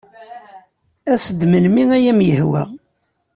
[1.13, 2.63] As-d melmi ay am-yehwa.